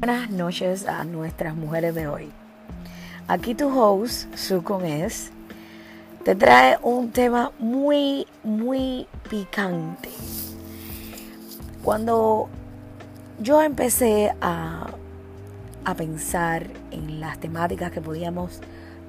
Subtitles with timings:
[0.00, 2.30] Buenas noches a nuestras mujeres de hoy.
[3.28, 5.30] Aquí tu host, Sukon es,
[6.24, 10.08] te trae un tema muy, muy picante.
[11.82, 12.48] Cuando
[13.40, 14.86] yo empecé a,
[15.84, 18.60] a pensar en las temáticas que podíamos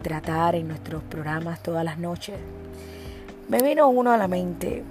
[0.01, 2.35] tratar en nuestros programas todas las noches,
[3.47, 4.83] me vino uno a la mente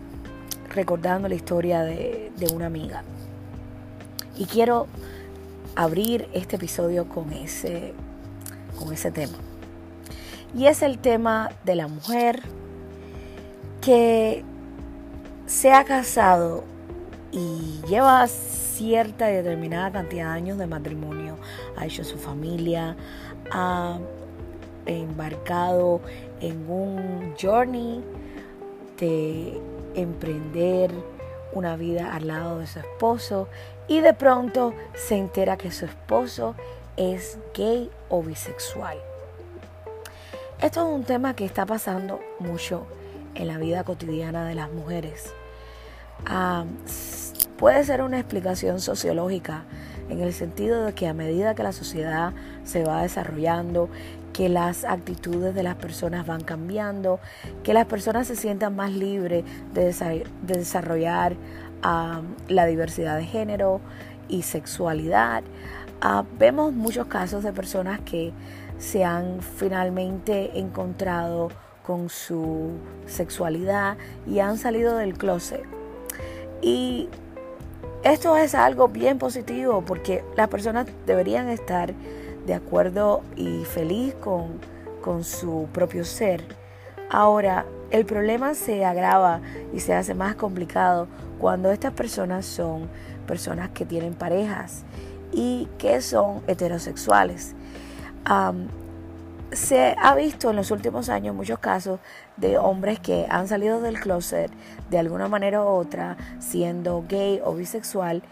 [0.74, 3.02] recordando la historia de, de una amiga.
[4.38, 4.86] Y quiero
[5.76, 7.94] abrir este episodio con ese,
[8.78, 9.38] con ese tema.
[10.54, 12.42] Y es el tema de la mujer
[13.80, 14.44] que
[15.46, 16.64] se ha casado
[17.32, 21.36] y lleva cierta y determinada cantidad de años de matrimonio,
[21.76, 22.96] ha hecho su familia,
[23.50, 23.98] ha
[24.86, 26.00] embarcado
[26.40, 28.02] en un journey
[28.98, 29.60] de
[29.94, 30.90] emprender
[31.52, 33.48] una vida al lado de su esposo
[33.88, 36.54] y de pronto se entera que su esposo
[36.96, 38.98] es gay o bisexual.
[40.60, 42.86] Esto es un tema que está pasando mucho
[43.34, 45.32] en la vida cotidiana de las mujeres.
[46.26, 46.64] Ah,
[47.56, 49.64] puede ser una explicación sociológica
[50.10, 52.32] en el sentido de que a medida que la sociedad
[52.64, 53.88] se va desarrollando,
[54.40, 57.20] que las actitudes de las personas van cambiando,
[57.62, 61.36] que las personas se sientan más libres de, desarrollar
[62.48, 63.82] la diversidad de género
[64.30, 65.42] y sexualidad.
[66.00, 68.32] Ah, vemos muchos casos de personas que
[68.78, 71.50] se han finalmente encontrado
[71.86, 75.64] con su sexualidad y han salido del closet.
[76.62, 77.10] Y
[78.04, 81.92] esto es algo bien positivo porque las personas deberían estar
[82.46, 84.60] de acuerdo y feliz con,
[85.02, 86.42] con su propio ser.
[87.10, 89.40] Ahora, el problema se agrava
[89.72, 91.08] y se hace más complicado
[91.40, 92.88] cuando estas personas son
[93.26, 94.84] personas que tienen parejas
[95.32, 97.54] y que son heterosexuales.
[99.52, 101.98] se ha visto en los últimos años muchos casos
[102.36, 104.50] de hombres que han salido del closet
[104.90, 108.22] de alguna manera u otra, siendo gay o bisexual,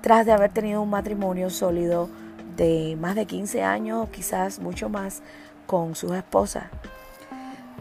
[0.00, 2.08] tras de haber tenido un matrimonio sólido
[2.56, 5.22] de más de 15 años quizás mucho más
[5.66, 6.64] con sus esposas.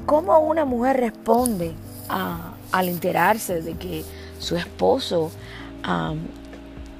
[0.06, 1.74] ¿Cómo una mujer responde
[2.10, 4.04] al enterarse de que
[4.40, 5.32] su esposo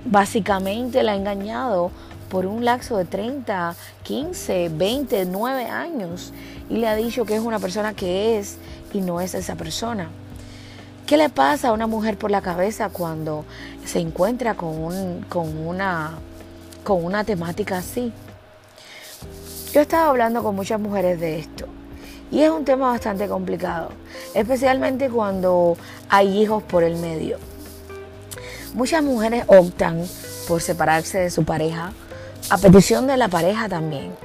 [0.06, 1.92] básicamente la ha engañado
[2.30, 6.34] por un lapso de 30, 15, 20, 9 años
[6.70, 8.58] y le ha dicho que es una persona que es
[8.94, 10.10] y no es esa persona?
[11.06, 13.44] ¿Qué le pasa a una mujer por la cabeza cuando
[13.86, 16.14] se encuentra con, con, una,
[16.84, 18.12] con una temática así?
[19.72, 21.66] Yo he estado hablando con muchas mujeres de esto
[22.30, 23.90] y es un tema bastante complicado,
[24.34, 25.78] especialmente cuando
[26.10, 27.38] hay hijos por el medio.
[28.74, 30.04] Muchas mujeres optan
[30.48, 31.94] por separarse de su pareja,
[32.50, 34.16] a petición de la pareja también.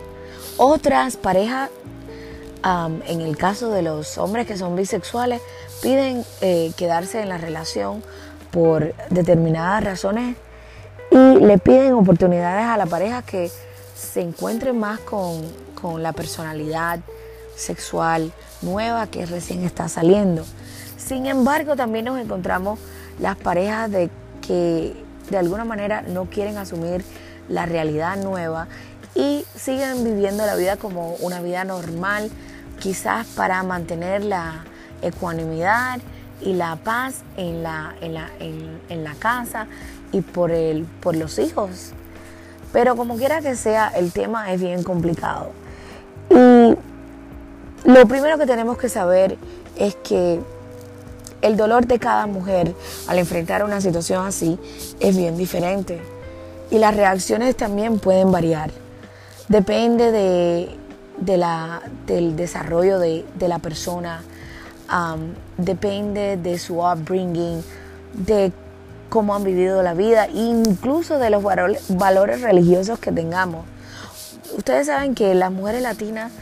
[0.56, 1.70] Otras parejas,
[2.64, 5.40] en el caso de los hombres que son bisexuales,
[5.82, 8.02] piden eh, quedarse en la relación
[8.50, 10.36] por determinadas razones
[11.18, 13.50] y le piden oportunidades a la pareja que
[13.94, 15.42] se encuentren más con,
[15.80, 17.00] con la personalidad
[17.56, 20.44] sexual nueva que recién está saliendo.
[20.96, 22.78] Sin embargo, también nos encontramos
[23.18, 24.10] las parejas de
[24.46, 24.94] que
[25.30, 27.04] de alguna manera no quieren asumir
[27.48, 28.68] la realidad nueva
[29.14, 32.30] y siguen viviendo la vida como una vida normal,
[32.78, 34.64] quizás para mantener la
[35.02, 35.98] ecuanimidad
[36.40, 39.66] y la paz en la, en la, en, la casa
[40.12, 41.92] y por, el, por los hijos.
[42.72, 45.50] Pero como quiera que sea, el tema es bien complicado.
[46.30, 46.76] Y
[47.88, 49.36] lo primero que tenemos que saber
[49.76, 50.40] es que
[51.40, 52.74] el dolor de cada mujer
[53.06, 54.58] al enfrentar una situación así
[55.00, 56.00] es bien diferente
[56.70, 58.70] y las reacciones también pueden variar.
[59.48, 64.22] Depende de, la, del desarrollo de, la persona,
[65.56, 67.62] depende de su upbringing,
[68.14, 68.52] de
[69.08, 73.64] cómo han vivido la vida, incluso de los valores religiosos que tengamos.
[74.56, 76.32] Ustedes saben que las mujeres latinas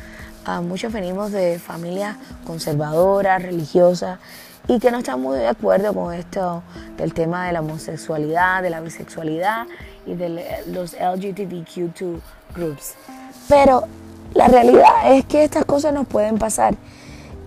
[0.63, 2.17] muchos venimos de familias
[2.47, 4.21] conservadoras, religiosas,
[4.69, 6.63] y que no están muy de acuerdo con esto
[6.97, 9.67] del tema de la homosexualidad, de la bisexualidad
[10.07, 12.21] y de los LGBTQ2
[12.55, 12.95] groups.
[13.49, 13.85] Pero
[14.35, 16.75] la realidad es que estas cosas nos pueden pasar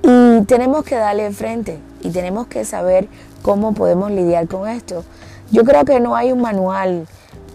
[0.02, 3.08] y tenemos que darle enfrente y tenemos que saber
[3.42, 5.04] cómo podemos lidiar con esto.
[5.52, 7.08] Yo creo que no hay un manual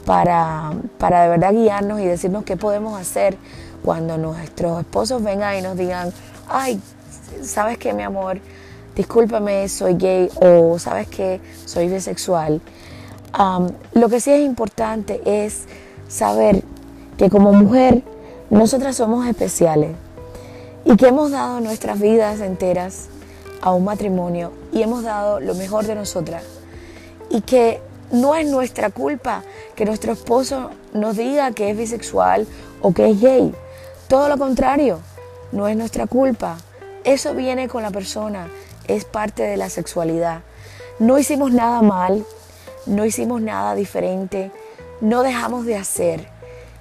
[0.04, 3.36] para, para de verdad guiarnos y decirnos qué podemos hacer
[3.84, 6.12] cuando nuestros esposos vengan y nos digan,
[6.48, 6.80] ay,
[7.42, 8.40] ¿sabes qué, mi amor?
[8.96, 11.40] Discúlpame, soy gay o ¿sabes qué?
[11.64, 12.60] Soy bisexual.
[13.92, 15.64] lo que sí es importante es
[16.08, 16.62] saber
[17.16, 18.02] que como mujer
[18.50, 19.90] nosotras somos especiales
[20.84, 23.06] y que hemos dado nuestras vidas enteras
[23.62, 26.42] a un matrimonio y hemos dado lo mejor de nosotras
[27.30, 27.80] y que
[28.12, 29.42] no es nuestra culpa
[29.74, 32.46] que nuestro esposo nos diga que es bisexual
[32.80, 33.54] o que es gay.
[34.08, 35.00] Todo lo contrario,
[35.52, 36.58] no es nuestra culpa.
[37.04, 38.48] Eso viene con la persona,
[38.86, 40.42] es parte de la sexualidad.
[40.98, 42.24] No hicimos nada mal,
[42.86, 44.52] no hicimos nada diferente,
[45.00, 46.33] no dejamos de hacer.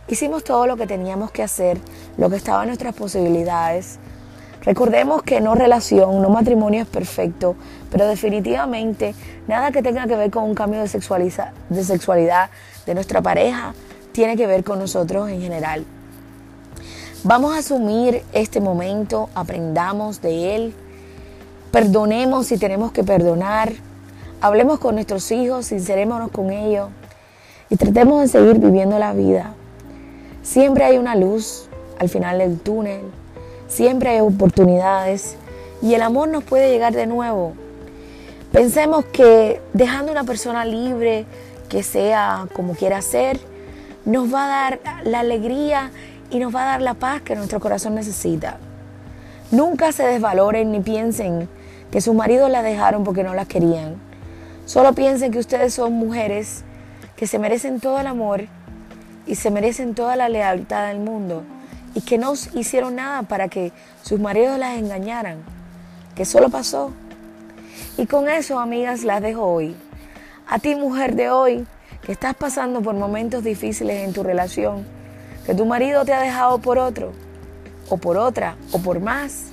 [0.08, 1.78] Hicimos todo lo que teníamos que hacer,
[2.18, 4.00] lo que estaba en nuestras posibilidades.
[4.62, 7.56] Recordemos que no relación, no matrimonio es perfecto,
[7.90, 9.16] pero definitivamente
[9.48, 10.90] nada que tenga que ver con un cambio de,
[11.70, 12.50] de sexualidad
[12.86, 13.74] de nuestra pareja
[14.12, 15.86] tiene que ver con nosotros en general.
[17.24, 20.76] Vamos a asumir este momento, aprendamos de él,
[21.72, 23.72] perdonemos si tenemos que perdonar,
[24.42, 26.90] hablemos con nuestros hijos, sincerémonos con ellos
[27.70, 29.54] y tratemos de seguir viviendo la vida.
[30.44, 31.69] Siempre hay una luz
[32.00, 33.00] al final del túnel,
[33.69, 35.38] siempre hay oportunidades
[35.81, 37.54] y el amor nos puede llegar de nuevo.
[38.51, 41.25] Pensemos que dejando una persona libre,
[41.69, 43.40] que sea como quiera ser,
[44.04, 45.92] nos va a dar la alegría
[46.30, 48.57] y nos va a dar la paz que nuestro corazón necesita.
[49.50, 51.48] Nunca se desvaloren ni piensen
[51.89, 53.96] que sus maridos la dejaron porque no la querían.
[54.66, 56.66] Solo piensen que ustedes son mujeres
[57.16, 58.50] que se merecen todo el amor
[59.25, 61.44] y se merecen toda la lealtad del mundo
[61.96, 63.72] y que no hicieron nada para que
[64.02, 65.38] sus maridos las engañaran,
[66.16, 66.92] que solo pasó.
[67.98, 69.75] Y con eso, amigas, las dejo hoy.
[70.48, 71.66] A ti, mujer de hoy,
[72.02, 74.86] que estás pasando por momentos difíciles en tu relación,
[75.46, 77.14] que tu marido te ha dejado por otro,
[77.90, 79.46] o por otra, o por más,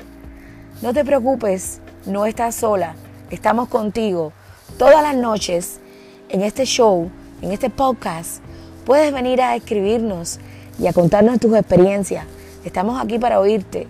[0.83, 2.95] no te preocupes, no estás sola,
[3.31, 4.33] estamos contigo
[4.79, 5.79] todas las noches
[6.31, 7.11] en este show,
[7.43, 8.43] en este podcast
[8.91, 10.41] Puedes venir a escribirnos
[10.77, 12.27] y a contarnos tus experiencias.
[12.65, 13.87] Estamos aquí para oírte.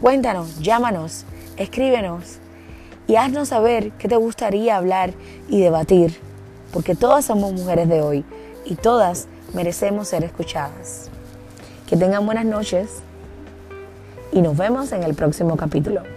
[0.00, 1.26] Cuéntanos, llámanos,
[1.58, 2.38] escríbenos
[3.06, 5.12] y haznos saber qué te gustaría hablar
[5.50, 6.18] y debatir,
[6.72, 8.24] porque todas somos mujeres de hoy
[8.64, 11.10] y todas merecemos ser escuchadas.
[11.86, 13.02] Que tengan buenas noches
[14.32, 16.13] y nos vemos en el próximo capítulo.